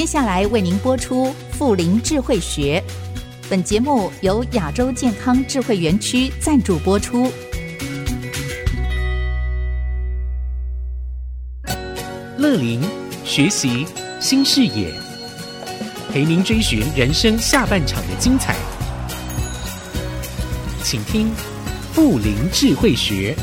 [0.00, 2.82] 接下来为您播出妇龄智慧学。
[3.50, 7.30] 本节目由亚洲健康智慧园区赞助播出。
[12.38, 12.80] 乐林
[13.26, 13.86] 学习
[14.18, 14.90] 新视野，
[16.10, 18.56] 陪您追寻人生下半场的精彩。
[20.82, 21.30] 请听
[21.92, 23.36] 妇龄智慧学。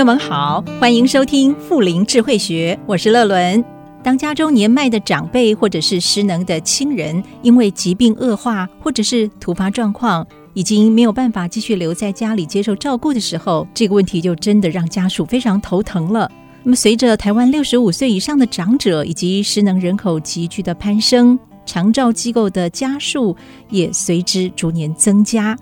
[0.00, 3.62] 友们好，欢迎收听妇龄智慧学，我是乐伦。
[4.02, 16.32] 当家中年迈的长辈或者是失能的亲人，因为疾病恶化或者是突发状况，已经没有办法继续留在家里接受照顾的时候，这个问题就真的让家属非常头疼了。
[16.62, 23.36] 那么，随着台湾六十五岁以上的长者以及失能人口急剧的攀升，长照机构的家数
[23.68, 25.54] 也随之逐年增加。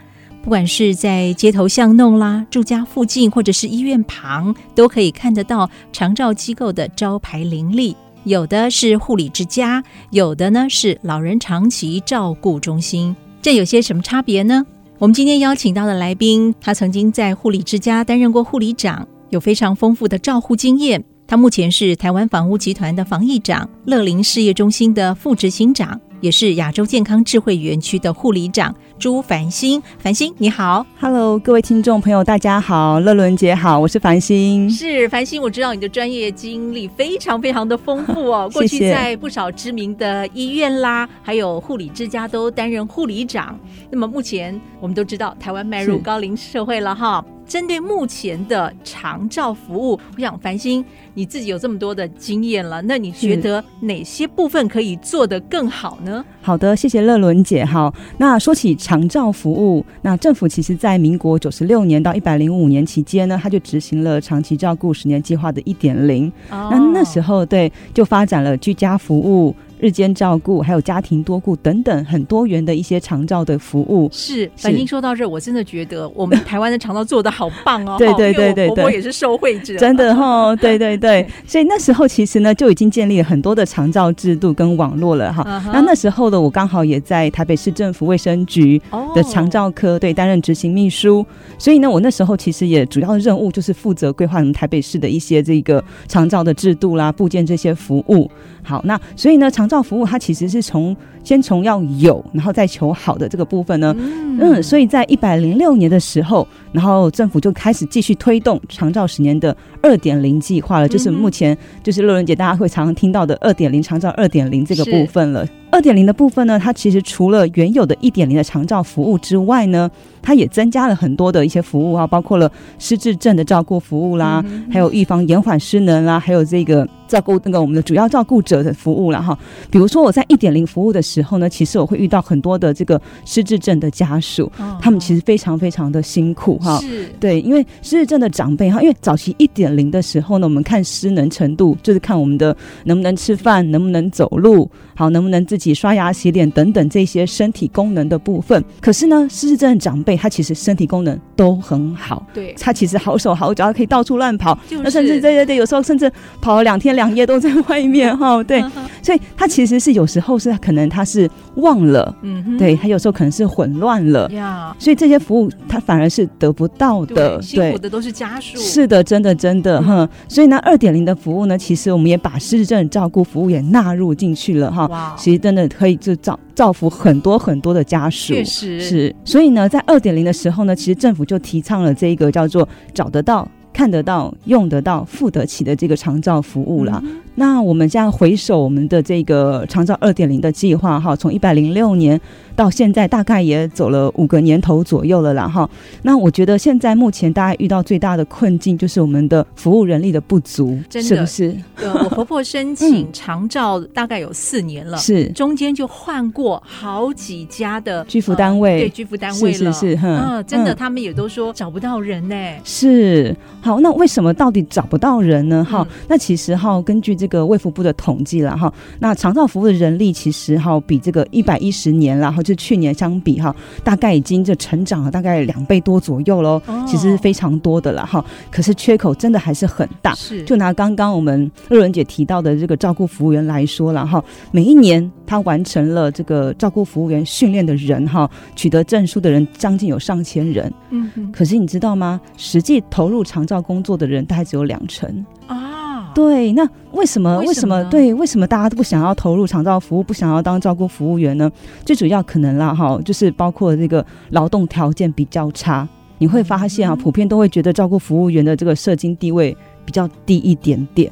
[0.48, 7.94] 不管是在街头巷弄啦、住家附近，或者是医院旁，都可以看得到长照机构的招牌林立。
[8.24, 13.14] 有的是护理之家，有的呢是老人长期照顾中心。
[13.42, 14.64] 这有些什么差别呢？
[14.98, 21.04] 我们今天邀请到的来宾，他曾经在护理之家担任过护理长，有非常丰富的照护经验。
[21.26, 26.00] 他目前是台湾房屋集团的防疫长、乐龄事业中心的副执行长。
[26.20, 34.68] 也是亚洲健康智慧园区的护理长朱繁星，繁星你好，Hello，各位听众朋友，大家好，乐伦姐好，我是繁星。
[34.68, 43.58] 是繁星，我知道你的专业经历非常非常的丰富哦， 过去在不少知名的医院啦，还有护理之家都担任护理长。
[43.90, 47.24] 那么目前我们都知道，台湾迈入高龄社会了哈。
[47.48, 56.24] 针对目前的长照服务，我想繁星你自己有这么多的经验了，那你觉得哪些部分可以做得更好呢？
[56.42, 57.64] 好的，谢谢乐伦姐。
[57.64, 66.30] 好，那说起长照服务，那政府其实在民国九十六年到一百零五年期间呢，他就执行了长期照顾十年计划的一点零。
[66.50, 69.54] 那那时候对，就发展了居家服务。
[69.80, 74.08] 日间照顾，还有家庭多顾等等很多元的一些长照的服务。
[74.12, 77.96] 是，反正说到这，我真的觉得我们台湾的长照做的好棒哦。
[77.98, 79.76] 对对对对对，我也是受惠者。
[79.76, 81.26] 真的哈、 哦，对对对。
[81.46, 85.42] 所以那时候其实呢，就已经建立了很多的长照制度跟网络了哈。
[85.46, 85.84] 那、uh -huh.
[85.86, 88.80] 那时候的我刚好也在台北市政府卫生局
[89.14, 91.24] 的长照科对担任执行秘书，
[91.58, 98.30] 所以呢，我那时候其实也主要的任务就是负责规划我们台北市的一些这个长照的制度啦、部件这些服务。
[98.68, 115.46] 好，那所以呢，长照服务它其实是从先从要有，然后再求好的这个部分呢，嗯，嗯，所以在一百零六年的时候，然后政府就开始继续推动长照十年的二点零计划了，就是目前就是乐伦姐大家会常常听到的二点零长照二点零这个部分了。
[115.70, 119.90] 二点零的部分呢，它其实除了原有的一点零的长照服务之外呢，
[120.22, 129.22] 它也增加了很多的一些服务啊，包括了失智症的照顾服务啦，嗯、还有预防延缓失能啦，还有这个照顾那个我们的主要照顾者的服务了。
[129.22, 129.38] 哈。
[129.70, 136.78] 比如说我在一点零服务的时候呢，其实我会遇到很多的这个失智症的家属，哦、他们其实非常非常的辛苦哈。
[136.80, 156.10] 是，对，因为失智症的长辈哈，因为早期一点零的时候呢，我们看失能程度就是看我们的能不能吃饭，能不能走路，好，能不能自己刷牙洗脸等等这些身体功能的部分，可是呢，失智症的长辈他其实身体功能都很好，对，他其实好手好脚，可以到处乱跑，那、就是、甚至对对对，有时候甚至
[156.40, 158.62] 跑了两天两夜都在外面哈，对，
[159.02, 164.28] 所以他其实是有时候是可能他是忘了，嗯，对他有时候可能是混乱了。
[164.30, 179.16] 呀，所以这些服务他反而是得不到的，对，辛苦的都是家属，是的，真的真的哈、嗯，所以呢，二点零的服务呢，其实我们也把失智症照顾服务也纳入进去了哈，哇，其实真的可以就造造福很多很多的家属，确实是。
[179.24, 187.00] 所以呢，在二点零的时候呢，其实政府就提倡了这一个叫做“找得到、看得到、用得到、付得起”的这个长照服务了。
[187.02, 192.20] 嗯那我们这样回首我们的这个长照二点零的计划哈，从一百零六年
[192.56, 195.70] 到现在，大概也走了五个年头左右了啦哈。
[196.02, 201.56] 那我觉得现在目前大家遇到最大的困境就是我们的服务人力的不足，真的是不是？
[201.76, 212.34] 呃，我婆婆申请长照大概有四年了，是、嗯、中间就换过好几家的居服单位，呃、对居服单位了，是是是，嗯、呃，真的、嗯，他们也都说找不到人呢。
[212.64, 215.64] 是，好，那为什么到底找不到人呢？
[215.64, 223.54] 哈、嗯，那其实哈，根据这这个卫福部的统计了哈，那长照服务的人力其实哈比这个一百一十年然后就去年相比哈，
[223.84, 228.24] 大概已经就成长了大概两倍多左右喽，其实是非常多的了哈。
[228.50, 230.42] 可是缺口真的还是很大，是。
[230.44, 242.20] 就拿刚刚我们乐伦姐提到的这个照顾服务员来说了哈，每一年他完成了这个照顾服务员训练的人哈，取得证书的人将近有上千人，嗯嗯，可是你知道吗？
[242.36, 245.26] 实际投入长照工作的人大概只有两成。
[245.46, 245.87] 啊。
[246.18, 247.38] 对，那为什么？
[247.38, 247.84] 为什么？
[247.84, 251.48] 对，为什么大家都不想要投入长照服务，不想要当照顾服务员呢？
[251.84, 255.88] 最主要可能啦哈，就是包括这个劳动条件比较差。
[256.18, 261.08] 你会发现啊，普遍都会觉得照顾服务员的这个社经地位比较低一点点。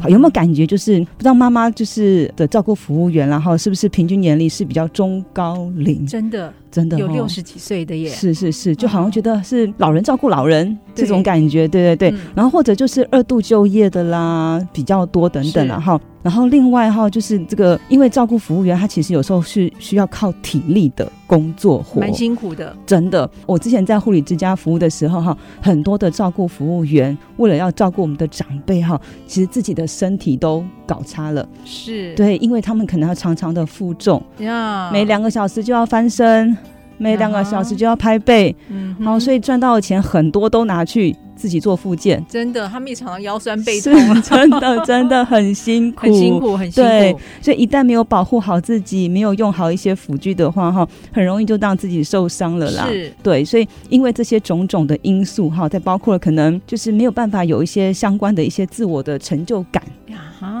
[0.00, 6.04] 好，有没有感觉就是不知道妈妈就是的照顾服务员，然后是不是平均年龄是比较中高龄？
[6.04, 6.52] 真的。
[6.70, 12.10] 真的、哦、有六十几岁的耶，是是是，就好像觉得是老人照顾老人、嗯、这种感觉，对对对。
[12.10, 16.00] 嗯、然后或者就是二度就业的啦，比较多等等了哈。
[16.22, 22.76] 然后另外哈，就是这个，因为照顾服务员他其实有时候是需要靠体力的工作活，蛮辛苦的。
[22.84, 31.46] 真的，我之前在护理之家服务的时候哈，很多的照顾服务员为了要照顾我们的长辈哈，其实自己的身体都搞差了。
[31.64, 36.56] 是对，因为他们可能要常常的负重呀，每两个小时就要翻身。
[37.00, 42.22] 每两个小时就要拍背，嗯，好，所以赚到的钱很多都拿去自己做复健。
[42.28, 46.90] 真的，他们也常常腰酸背痛，真的真的很辛苦，很辛苦，很辛苦。
[46.90, 52.88] 对，所以一旦没有保护好自己，没有用好一些辅具的话，哈，很容易就让自己受伤了啦。
[52.88, 59.82] 是，对，所以因为这些种种的因素，哈，再包括了可能就是没有办法有一些相关的一些自我的成就感。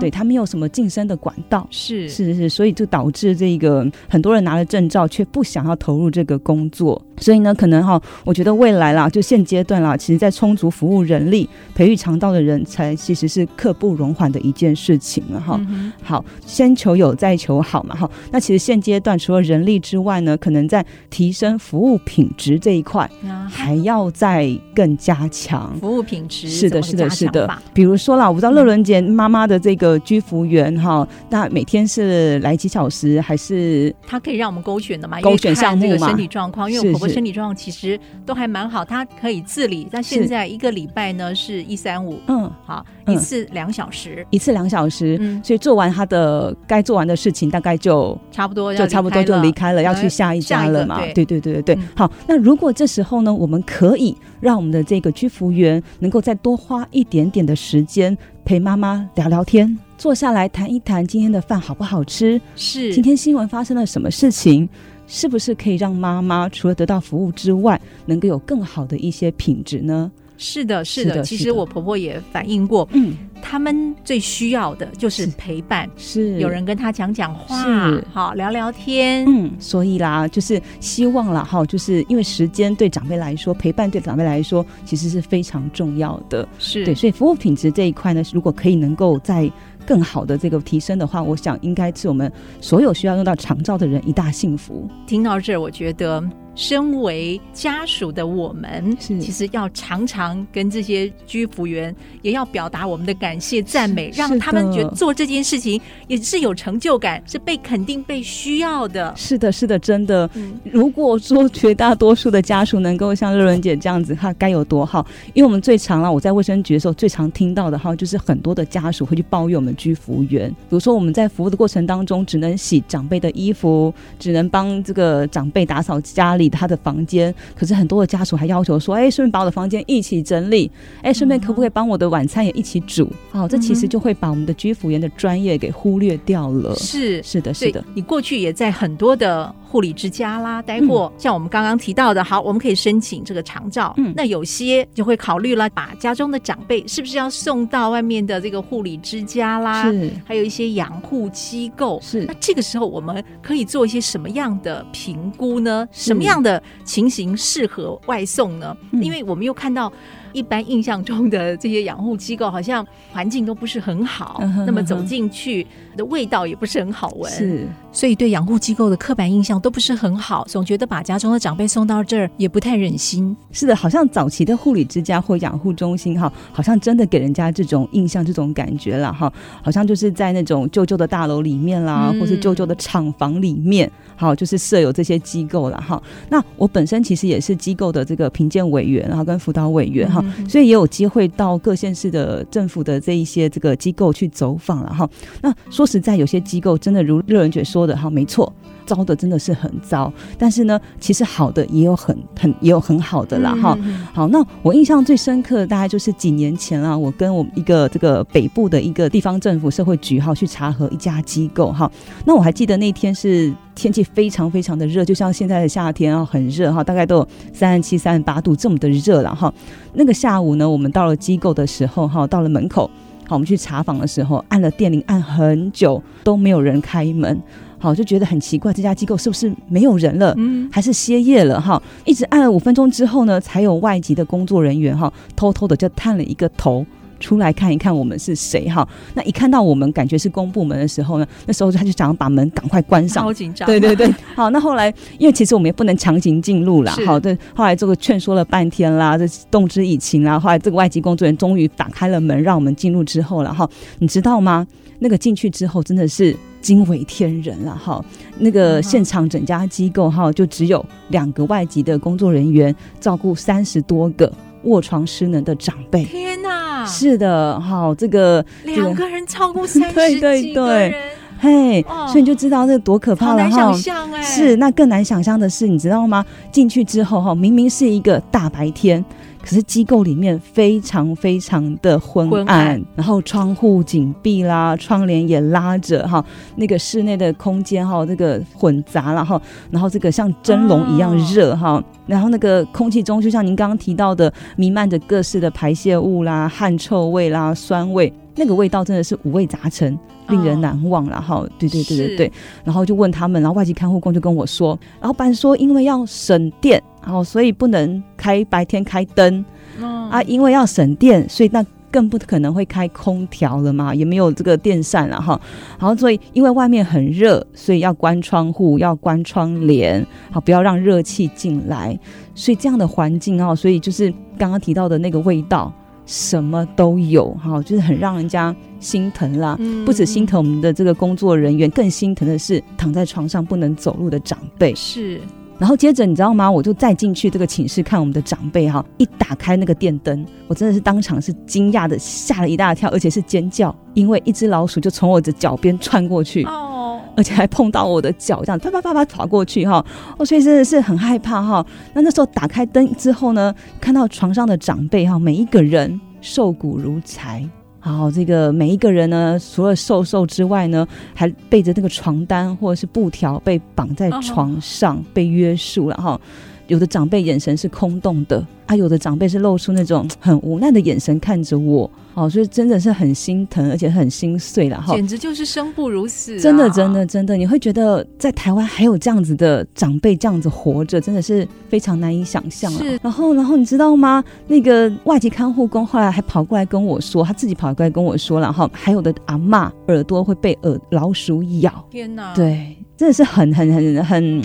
[0.00, 15.60] 对，他没有什么晋升的管道，是是是，所以就导致这个很多人拿了证照却不想要投入这个工作，所以呢，可能哈，我觉得未来啦，就现阶段啦，其实在充足服务人力、培育肠道的人才，其实是刻不容缓的一件事情了哈。
[15.68, 18.10] 嗯、好，先求有，再求好嘛哈。
[18.30, 23.08] 那其实现阶段除了人力之外呢，可能在提升服务品质这一块，
[23.48, 26.48] 还要再更加强服务品质。
[26.48, 27.48] 是的，是的，是的。
[27.74, 29.98] 比如说啦，我不知道乐伦姐妈妈的这个。
[30.08, 33.20] 居服员哈，那每天是来几小时？
[33.20, 35.20] 还是她可以让我们勾选的嘛？
[35.20, 39.86] 勾选项目个身体状况，因为我婆婆身体状况其实都还蛮好，她可以自理。
[39.90, 51.00] 但现在一个礼拜呢是一三五，嗯，好，一次两小时，一次两小时，嗯，所以做完他的该做完的事情，大概就差不多，就差不多就离开了，要去下一家了嘛？
[51.14, 51.78] 对对对对对。
[51.94, 58.16] 好，那如果这时候呢，我们可以让我们的这个居服员能够再多花一点点的时间。
[58.44, 62.40] 陪妈妈聊聊天，坐下来谈一谈今天的饭好不好吃？
[62.56, 64.66] 是今天新闻发生了什么事情？
[65.06, 70.10] 是不是可以让妈妈除了得到服务之外，能够有更好的一些品质呢？
[70.38, 78.04] 是的，是的，其实我婆婆也反映过，嗯，他们最需要的就是陪伴，是，有人跟他讲讲话，是。
[78.12, 86.84] 好聊聊天，嗯，所以啦，就是希望啦，哈，就是因为时间对长辈来说，陪伴对长辈来说，其实是非常重要的，是。
[86.84, 89.50] 对，所以服务品质这一块呢，如果可以能够在
[89.84, 94.88] 更好的这个提升的话，我想应该是我们所有需要用到长照的人一大幸福。
[95.06, 96.22] 听到这，我觉得。
[96.58, 109.14] 身为家属的我们，是其实要常常跟这些居服员，也要表达我们的感谢、赞美，让他们觉得做这件事情也是有成就感，是被肯定、被需要的。
[109.16, 110.28] 是的，是的，真的。
[110.34, 115.06] 嗯、如果说绝大多数的家属能够像乐伦姐这样子，哈，该有多好！
[115.34, 126.47] 因为我们最常了，我在卫生局的时候最常听到的哈，就是很多的家属会去抱怨我们居服员，比如说我们在服务的过程当中，只能洗长辈的衣服，只能帮这个长辈打扫家里。
[126.48, 136.74] 他的房间，可是很多的家属还要求说：“哎、欸，顺便把我的房间一起整理，哎、欸，顺便可不可以帮我的晚餐也一起煮？”好、哦，这其实就会把我们的居服员的专业给忽略掉了。
[136.76, 137.84] 是是的，是的。
[137.94, 143.92] 你过去也在很多的护理之家啦待过，嗯、像我们刚刚提到的，好，我们可以申请这个长照。
[143.98, 149.92] 嗯，那有些就会考虑了，把家中的长辈是不是要送到外面的这个护理之家啦？
[149.92, 152.00] 是，还有一些养护机构。
[152.00, 155.86] 是，那这个时候我们可以做一些什么样的评估呢？
[155.92, 156.38] 什么样？
[156.38, 158.76] 的情形适合外送呢？
[159.02, 159.92] 因为我们又看到
[160.32, 165.66] 一般印象中的这些养护机构，好像环境都不是很好，那么走进去
[165.96, 167.30] 的味道也不是很好闻。
[167.32, 167.66] 是。
[167.90, 173.36] 所以对养护机构的刻板印象都不是很好，总觉得把家中的长辈送到这儿也不太忍心。
[173.50, 179.32] 是的，好像早期的护理之家或养护中心哈，好像真的给人家这种印象、这种感觉了哈，
[179.62, 186.00] 好像就是在那种旧旧的大楼里面啦，嗯、或是旧旧的厂房里面，好，就是设有这些机构了哈。
[186.28, 195.08] 那我本身其实也是机构的这个评鉴委员，然后跟辅导委员哈，哈，所以也有机会到各县市的政府的这一些这个机构去走访了哈。
[195.42, 198.52] 那说实在，有些机构真的如乐人姐说的哈，没错。
[198.88, 203.78] 糟的真的是很糟，但是呢，其实好的也有很很也有很好的啦哈。
[204.14, 211.90] 好，那我印象最深刻的大概就是几年前啊，我跟我们一个这个北部的一个地方政府社会局哈去查核一家机构哈。
[212.24, 219.52] 那我还记得那天是天气非常非常的热，就像现在的夏天啊，很热哈，大概都有三十七、三十八度这么的热了哈。
[219.92, 222.90] 那个下午呢，我们到了机构的时候哈，到了门口，
[223.26, 227.38] 好，我们去查房的时候，按了电铃按很久都没有人开门。
[227.78, 230.34] 好，就觉得很奇怪，这家机构是不是没有人了？
[230.36, 231.60] 嗯，还是歇业了？
[231.60, 236.84] 哈，一直按了五分钟之后呢，才有外籍的工作人员哈，偷偷的就探了一个头
[237.20, 238.86] 出来看一看我们是谁哈。
[239.14, 243.66] 那一看到我们，感觉是公部门的时候呢，那时候他就想要把门赶快关上，好紧张。
[243.66, 254.66] 对对对，好，那后来因为其实我们也不能强行进入啦，好，对，后来这个劝说了半天啦，这动之以情啦，后来这个外籍工作人员终于打开了门，让我们进入之后了哈，你知道吗？
[255.00, 256.36] 那个进去之后真的是。
[256.60, 258.04] 惊为天人了哈！
[258.40, 264.30] 那个现场整家机构哈，就只有两个外籍的工作人员照顾三十多个
[264.64, 266.04] 卧床失能的长辈。
[266.04, 266.47] 天哪！
[266.86, 270.94] 是的，好，这个两个人超过三十几个人， 对对对，
[271.40, 273.50] 嘿，所以你就知道这多可怕了哈！
[273.50, 276.24] 想象哎，是那更难想象的是，你知道吗？
[276.50, 279.04] 进去之后哈，明明是一个大白天。
[279.40, 286.24] 可是机构里面非常非常的昏暗，昏暗，然后窗户紧闭啦，窗帘也拉着哈，
[286.56, 289.40] 那个室内的空间哈，这个混杂了哈，
[289.70, 301.36] 然后这个像蒸笼一样热哈，哦，然后那个空气中就像您刚刚提到的，弥漫着各式的排泄物啦、汗臭味啦、酸味，那个味道真的是五味杂陈，令人难忘了哈。
[301.36, 302.32] 哦，对对对对对，
[302.64, 306.82] 然后就问他们，然后外籍看护工就跟我说，老板说因为要省电。
[307.08, 309.44] 哦，所以不能开白天开灯，
[309.80, 315.40] 哦、啊，因为要省电，所以那更不可能会开空调了嘛，也没有这个电扇了哈。
[315.78, 321.98] 然后所以因为外面很热，所以要关窗户，要关窗帘，好，不要让热气进来。
[322.34, 325.72] 所以这样的环境哦，所以就是刚刚提到的那个味道，
[326.04, 329.56] 什么都有哈，就是很让人家心疼啦。
[329.58, 334.74] 嗯、不止心疼我们的这个工作人员，更心疼的是躺在床上不能走路的长辈。
[334.74, 335.18] 是。
[335.58, 336.48] 然后接着你知道吗？
[336.50, 349.84] 我就再进去这个寝室看我们的长辈哈，一打开那个电灯，我真的是当场是惊讶的吓了一大跳，而且是尖叫，因为一只老鼠就从我的脚边穿过去，哦，而且还碰到我的脚，这样啪啪啪啪跑过去哈，
[350.16, 351.66] 哦，所以真的是很害怕哈。
[351.92, 357.44] 那那时候打开灯之后呢，看到床上的长辈哈，每一个人瘦骨如柴。
[357.80, 365.04] 好，这个每一个人呢，除了瘦瘦之外呢，还背着那个床单或者是布条被绑在床上，oh.
[365.14, 366.20] 被约束了哈。
[366.68, 368.46] 有的长辈眼神是空洞的。
[368.66, 374.94] 啊，有的长辈是露出那种很无奈的眼神看着我，哦，所以真的是很心疼，而且很心碎了哈。
[374.94, 382.78] 简直就是生不如死啊，真的，真的，真的，你会觉得在台湾还有这样子的长辈这样子活着，真的是非常难以想象啊。
[382.78, 384.22] 是，然后，然后你知道吗？
[384.46, 391.82] 那个外籍看护工后来还跑过来跟我说，他自己跑过来跟我说了哈，还有的阿嬷耳朵会被耳老鼠咬。
[391.90, 392.34] 天哪！
[392.34, 394.04] 对，真的是很很很很。
[394.04, 394.42] 很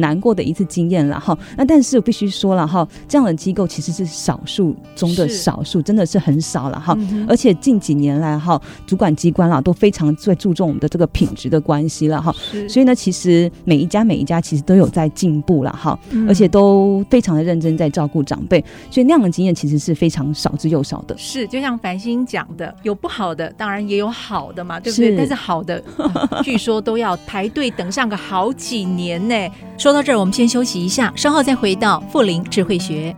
[0.00, 6.96] 难过的一次经验了哈，那但是我必须说了哈，这样的机构其实是少数中的少数，真的是很少了哈。
[7.28, 12.34] 而且近几年来哈，主管机关啦都非常最注重我们的这个品质的关系了哈。
[12.68, 15.98] 所以呢，其实每一家每一家其实都有在进步了哈，
[16.28, 18.64] 而且都非常的认真在照顾长辈。
[18.90, 21.16] 所以那样的经验其实是非常少之又少的。
[21.18, 25.16] 是，就像繁星讲的，有不好的，当然也有好的嘛，对不对？
[25.16, 25.82] 但是好的，
[26.42, 29.34] 据说都要排队等上个好几年呢。
[29.82, 33.12] 说到这儿，我们先休息一下，稍后再回到富林智慧学。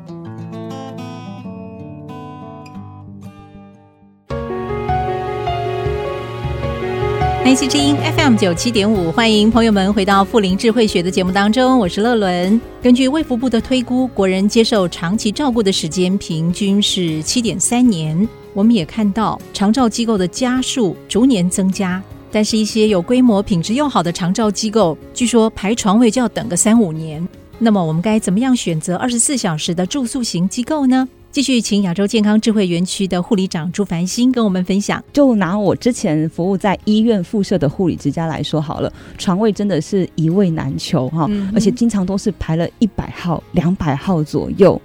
[7.44, 12.58] IC 之音 FM 九七点五，欢迎朋友们回到富林智慧学的节目当中，我是乐伦。
[12.82, 18.26] 根据卫福部的推估，国人接受长期照顾的时间平均是七点三年。
[18.54, 22.02] 我们也看到长照机构的家数逐年增加。
[22.34, 27.24] 但是，一些有规模、品质又好的长照机构，据说排床位就要等个三五年。
[27.60, 31.08] 那么，我们该怎么样选择二十四小时的住宿型机构呢？
[31.30, 35.00] 继续请亚洲健康智慧园区的护理长朱凡星跟我们分享。
[35.12, 44.80] 就拿我之前服务在医院附设的护理之家来说好了，床位真的是一位难求哈，嗯、而且经常都是排了一百号、两百号左右。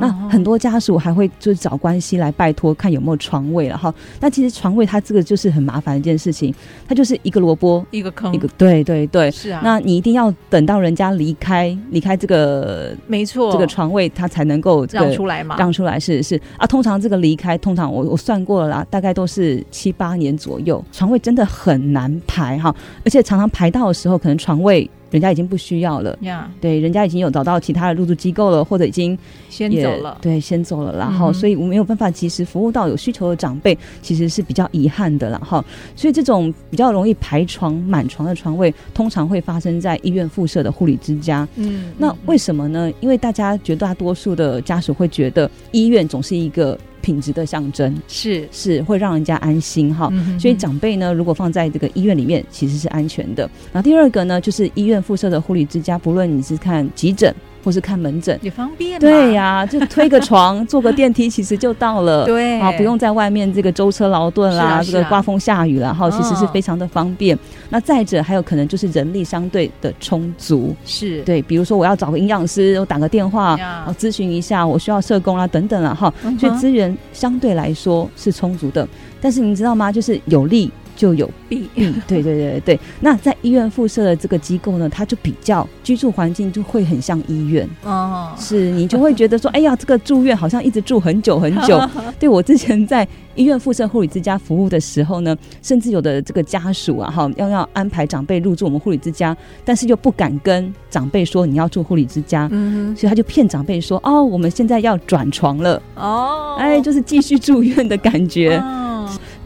[0.00, 3.92] 那很多家属还会就是找关系来拜托看有没有床位了哈。
[4.20, 6.54] 那其实床位它这个就是很麻烦的一件事情，
[6.86, 9.60] 它就是一个萝卜一个坑，一个对对对，是啊。
[9.64, 16.66] 那你一定要等到人家离开离开这个没错这个床位，他才能够让出来嘛，让出来是是啊。
[16.66, 22.74] 通常这个离开，通常我我算过了啦，大概都是七八年左右，床位真的很难排哈，
[23.04, 24.88] 而且常常排到的时候，可能床位。
[25.10, 26.18] 人家已经不需要了.
[26.60, 29.16] 对，人家已经有找到其他的入住机构了，或者已经
[29.48, 35.64] 先走了，对，先走了，然后，所以我没有办法及时服务到有需求的长辈，其实是比较遗憾的了哈。
[35.94, 41.46] 所以这种比较容易排床满床的床位，通常会发生在医院附设的护理之家。
[41.56, 42.92] 嗯，那为什么呢？
[43.00, 46.78] 因为大家绝大多数的家属会觉得医院总是一个。
[47.06, 53.48] 品质的象征是是会让人家安心哈，所以长辈呢，如果放在这个医院里面，其实是安全的。
[53.72, 57.32] 然后第二个呢，就是医院附设的护理之家，不论你是看急诊。
[57.66, 62.24] 或是看门诊也方便，对呀、啊，就推个床， 坐个电梯，其实就到了。
[62.24, 67.34] 对，啊，不用在外面这个舟车劳顿啦，啊啊、这个刮风下雨啦，哈，其实是非常的方便。
[67.34, 73.58] 哦、那再者，还有可能就是人力相对的充足，是对，比如说我要找个营养师，我打个电话，
[73.88, 78.86] 我咨询一下，我需要社工啊等等啊，哈，所以资源相对来说是充足的。
[79.20, 79.90] 但是你知道吗？
[79.90, 80.70] 就是有利。
[80.96, 81.68] 就有弊，
[82.08, 82.80] 对对对对对。
[83.00, 87.68] 那在医院附设的这个机构呢，它就比较居住环境就会很像医院。
[87.84, 91.80] 哦，是你就会觉得说，哎呀，这个住院好像一直住很久很久。
[92.18, 108.62] 对，我之前在医院附设护理之家服务的时候呢，甚至有的这个家属啊，哈，要要安排长辈入住我们护理之家，但是又不敢跟长辈说你要住护理之家，嗯哼，所以他就骗长辈说，哦，我们现在要转床了，哦，哎，就是继续住院的感觉。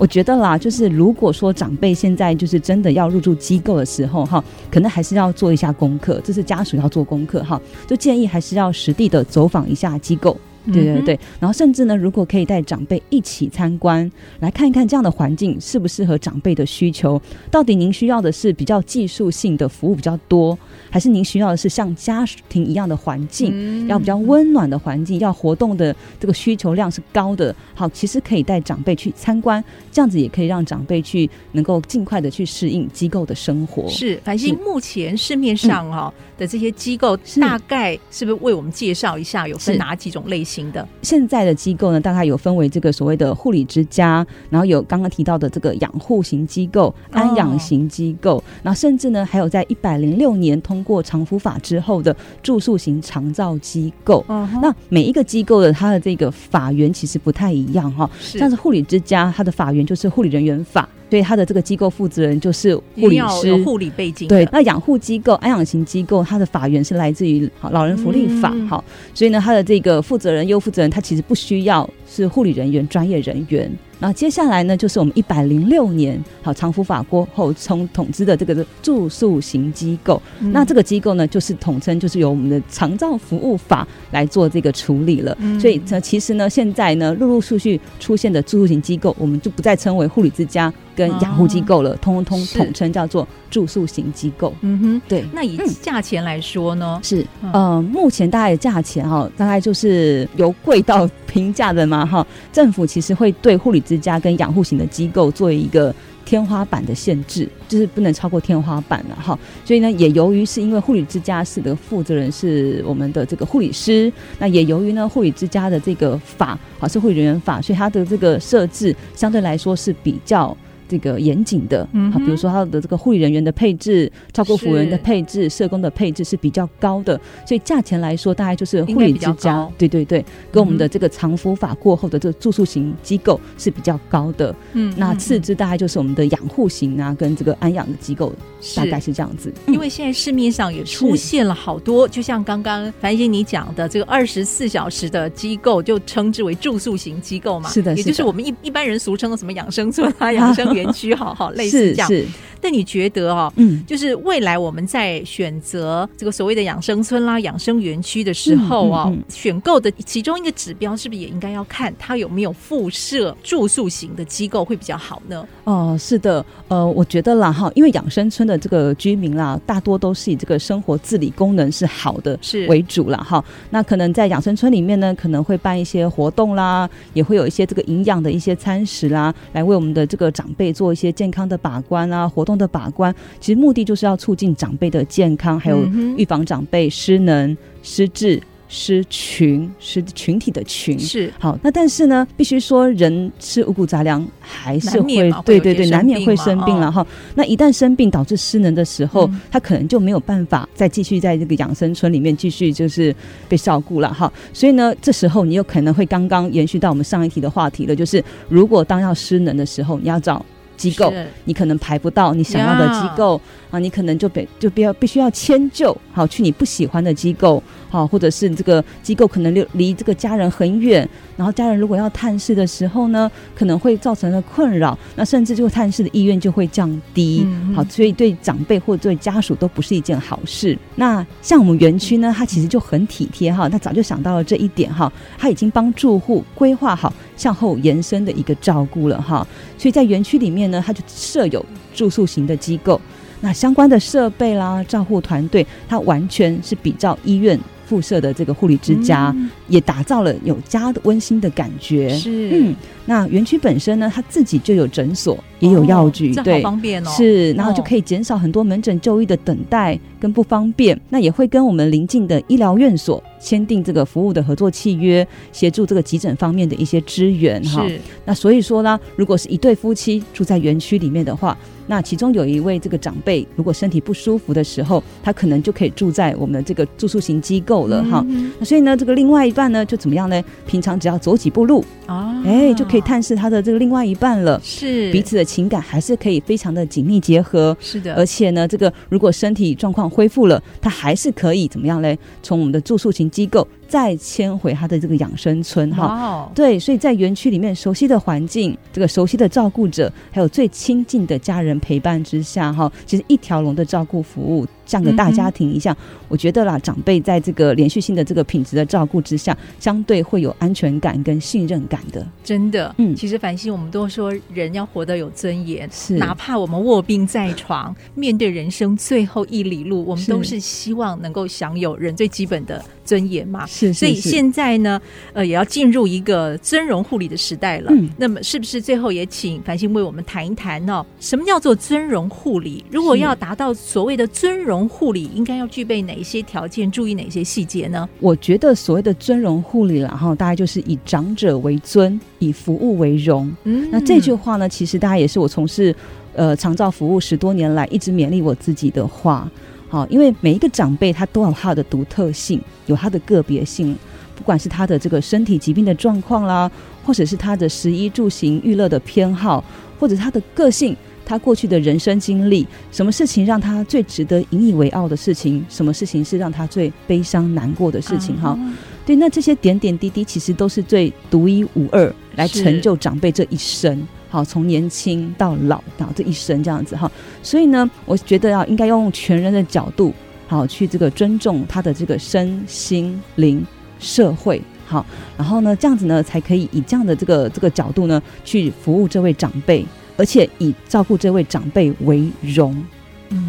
[0.00, 10.35] 我觉得啦，就是如果说长辈现在就是真的要入住机构的时候，哈，可能还是要做一下功课，这是家属要做功课，哈，就建议还是要实地的走访一下机构。
[10.73, 14.11] 对对对，然后甚至呢，如果可以带长辈一起参观，
[14.41, 20.59] 来看一看这样的环境适不适合长辈的需求，到底您需要的是比较技术性的服务比较多，
[20.91, 27.55] 还是您需要的是像家庭一样的环境，要比较温暖的环境，要活动的这个需求量是高的？
[27.75, 33.89] 好，其实可以带长辈去参观，这样子也可以让长辈去能够尽快的去适应机构的生活。
[33.89, 40.60] 是，反正目前市面上哈的这些机构，大概是不是为我们介绍一下，有分哪几种类型？
[40.61, 54.25] 型的现在的机构呢，大概有分为这个所谓的护理之家，然后有刚刚提到的这个养护型机构、安养型机构，哦、然后甚至呢还有在一百零六年通过长福法之后的住宿型长照机构。
[54.29, 60.89] 哦、那每一个机构的它的这个法源其实不太一样哈，是像是护理之家，它的法源就是护理人员法。
[61.11, 64.29] 所以他的这个机构负责人就是护理师，有护理背景。
[64.29, 68.55] 对，那养护机构、安养型机构，它的法源是来自于老人福利法。
[68.69, 73.71] 好、嗯，所以呢，他的这个负责人、优负责人，他其实不需要是护理人员、专业人员。
[74.00, 80.21] 然后接下来呢，就是我们一百零六年好长福法过后从统治的这个住宿型机构。
[80.41, 85.36] 嗯、那这个机构呢，就是统称就是由我们的长照服务法来做这个处理了。
[85.39, 94.54] 嗯、所以呢，其实呢，现在呢，陆陆续续出现的住宿型机构，我们就不再称为护理之家跟养护机构了，通通统称叫做住宿型机构。
[94.63, 95.25] 嗯哼，对。
[95.32, 96.99] 那以价钱来说呢？
[97.00, 102.26] 嗯、是呃，目前大概的价钱哈，大概就是由贵到平价的嘛哈。
[102.52, 105.93] 政府其实会对护理之家跟养护型的机构做一个
[106.25, 109.37] 天花板的限制，就是不能超过天花板了哈。
[109.65, 120.57] 所以呢，也由于是因为护理之家是的负责人是我们的这个护理师，那也由于呢护理之家的这个法啊是护理人员法，所以它的这个设置相对来说是比较。
[120.91, 138.33] 这个严谨的，嗯，好比如说他的这个护理人员的配置、照顾服务员的配置、社工的配置是比较高的，所以价钱来说，大概就是护理之家，对对对，跟我们的这个长福法过后的这个住宿型机构是比较高的，嗯，那次之大概就是我们的养护型啊，跟这个安养的机构，
[138.75, 139.11] 大概是。
[139.13, 139.53] 这样子。
[139.67, 152.08] 因为现在市面上也出现了好多，就像刚刚樊欣你讲的这个二十四小时的机构，就称之为住宿型机构嘛，是的，也就是我们一一般人俗称的什么养生村啊、养生园区，好好类似这样。
[152.08, 152.28] 是是
[152.61, 165.47] 但你觉得哦，嗯，就是未来我们在选择这个所谓的养生村啦、养生园区的时候啊，嗯嗯嗯、选购的其中一个指标是不是也应该要看它有没有附设住宿型的机构会比较好呢？
[165.65, 173.45] 哦，是的，呃，我觉得啦哈，因为养生村的这个居民啦，大多都是以这个生活自理功能是好的是为主了哈。
[173.71, 185.84] 那可能在养生村里面呢，可能会办一些活动啦，也会有一些这个营养的一些餐食啦，来为我们的这个长辈做一些健康的把关啊，活动的把关，其实目的就是要促进长辈的健康，还有
[186.17, 191.58] 预防长辈失能、失智、失群，失群体的群是好。
[191.63, 197.06] 那但是呢，必须说人吃五谷杂粮还是会，会对对对，难免会生病了哈、哦。
[197.34, 203.15] 那一旦生病导致失能的时候，嗯、他可能就没有办法再继续在这个养生村里面继续就是
[203.49, 204.32] 被照顾了哈。
[204.52, 210.47] 所以呢，这时候你有可能会刚刚延续到我们上一题的话题了，就是如果当要失能的时候，你要找。
[210.80, 211.12] 机构，
[211.45, 213.38] 你可能排不到你想要的机构
[213.71, 221.06] 啊，你可能就被就必要必须要迁就，好去你不喜欢的机构，好，或者是这个机构可能离离这个家人很远，
[221.41, 230.79] 然后家人如果要探视的时候呢，可能会造成了困扰，那甚至这个探视的意愿就会降低，好，所以对长辈或者对家属都不是一件好事。
[230.95, 239.45] 那像我们园区呢，它其实就很体贴哈，他早就想到了这一点哈，他已经帮住户规划好向后延伸的一个照顾了哈，
[239.76, 240.61] 所以在园区里面。
[240.71, 243.00] 呢，它就设有住宿型的机构，
[243.41, 247.59] 那相关的设备啦、照护团队，它完全是比照医院
[247.91, 252.09] 附设的这个护理之家，嗯，也打造了有家的温馨的感觉。
[252.11, 257.11] 是，嗯，那园区本身呢，它自己就有诊所，也有药局，哦，对，方便哦。
[257.11, 260.97] 是，然后就可以减少很多门诊就医的等待跟不方便。
[261.09, 267.61] 那也会跟我们邻近的医疗院所签订这个服务的合作契约，协助这个急诊方面的一些支援。
[267.65, 267.85] 哈，
[268.25, 271.59] 那所以说呢，如果是一对夫妻住在园区里面的话。
[271.91, 278.53] 那其中有一位这个长辈，如果身体不舒服的时候，他可能就可以住在我们的这个住宿型机构了哈、嗯。
[278.61, 280.41] 那所以呢，这个另外一半呢，就怎么样呢？
[280.69, 284.61] 平常只要走几步路啊，哎，就可以探视他的这个另外一半了。
[284.63, 287.76] 是彼此的情感还是可以非常的紧密结合。
[287.81, 292.17] 是的，而且呢，这个如果身体状况恢复了，他还是可以怎么样呢？
[292.41, 293.67] 从我们的住宿型机构。
[293.91, 296.49] 再迁回他的这个养生村哈，wow.
[296.55, 304.65] 对，所以在园区里面熟悉的环境，这个熟悉的照顾者，还有最亲近的家人陪伴之下哈，其实一条龙的照顾服务。
[304.91, 312.26] 像个大家庭一样，嗯，我觉得啦，长辈在这个连续性的这个品质的照顾之下，相对会有安全感跟信任感的。
[312.43, 323.65] 真的，嗯，其实凡心，我们都说人要活得有尊严，是哪怕我们卧病在床， 面对人生最后一里路，我们都是希望能够享有人最基本的尊严嘛。
[323.67, 325.00] 是，是，是，所以现在呢，
[325.33, 327.93] 呃，也要进入一个尊荣护理的时代了。
[327.95, 331.07] 嗯，那么是不是最后也请凡心为我们谈一谈呢？
[331.21, 332.85] 什么叫做尊荣护理？
[332.91, 336.90] 如果要达到所谓的尊荣护理应该要具备哪一些条件？
[336.90, 338.08] 注意哪些细节呢？
[338.19, 343.50] 我觉得所谓的尊荣护理了哈，大概就是以长者为尊，以服务为荣。
[343.64, 345.95] 嗯，那这句话呢，其实大家也是我从事
[346.34, 349.50] 呃长照服务十多年来一直勉励我自己的话。
[349.88, 353.97] 好，因为每一个长辈他都有他的独特性，有他的个别性，
[354.36, 356.71] 不管是他的这个身体疾病的状况啦，
[357.04, 359.64] 或者是他的食衣住行娱乐的偏好，
[359.99, 360.97] 或者他的个性。
[361.25, 365.65] 他过去的人生经历，什么事情让他最值得引以为傲的事情？
[365.69, 368.37] 什么事情是让他最悲伤难过的事情？
[368.41, 368.73] 哈、uh-huh.，
[369.06, 374.06] 对，那这些点点滴滴其实都是最独一无二，来成就长辈这一生。
[374.28, 377.11] 好，从年轻到老，到这一生这样子哈。
[377.43, 380.13] 所以呢，我觉得要应该用全人的角度，
[380.47, 383.65] 好去这个尊重他的这个身心灵
[383.99, 384.61] 社会。
[384.87, 385.06] 好，
[385.37, 389.85] 然后呢，这样子呢，才可以以这样的这个这个角度呢，去服务这位长辈。
[390.21, 392.76] 而且以照顾这位长辈为荣，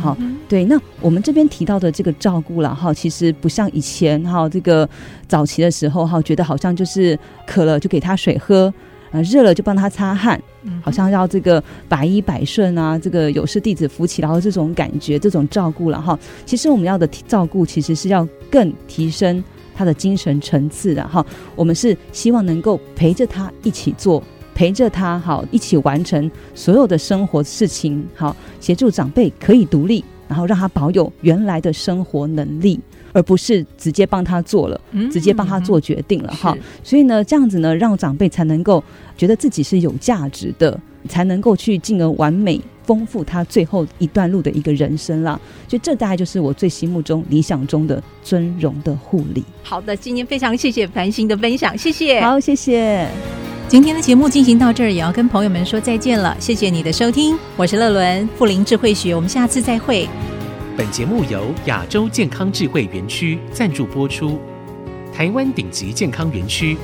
[0.02, 0.64] 好，对。
[0.64, 4.88] 那我们这边提到的这个照顾了哈，其实不像以前哈，这个
[5.28, 8.74] 早期的时候哈，觉得好像就是渴了就给他水喝，
[9.12, 10.42] 啊，热了就帮他擦汗，
[10.82, 16.18] 好像要这个百依百顺啊，这个有事弟子扶起，然后这种感觉，这种照顾了哈。
[16.46, 19.44] 其实我们要的照顾，其实是要更提升
[19.76, 21.26] 他的精神层次的哈。
[21.54, 24.24] 我们是希望能够陪着他一起做。
[24.54, 32.80] 陪着他，好，一起完成所有的生活事情，好，协助长辈可以独立，然后让他保有原来的生活能力，
[33.14, 34.80] 而不是直接帮他做了，
[35.12, 36.56] 直接帮他做决定了，哈。
[36.84, 38.84] 所以呢，这样子呢，让长辈才能够
[39.18, 45.40] 觉得自己是有价值的，才能够去进而完美丰富他最后一段路的一个人生啦。
[45.68, 49.44] 所以这大概就是我最心目中理想中的尊荣的护理。
[49.64, 52.22] 好的，今天非常谢谢繁星的分享，谢谢。
[52.22, 53.08] 好，谢谢。
[53.72, 56.36] 今天的节目进行到这儿，也要跟朋友们说再见了。
[56.42, 60.10] 谢谢你的收听，我是乐伦，富林智慧学，我们下次再会。
[60.76, 64.42] 本节目由亚洲健康智慧园区赞助播出。
[65.14, 66.76] 台湾顶级健康园区，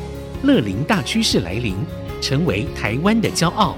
[0.44, 1.76] 乐林大趋势来临，
[2.22, 3.76] 成为台湾的骄傲。